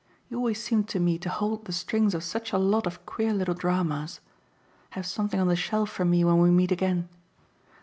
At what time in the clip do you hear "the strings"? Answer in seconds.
1.65-2.15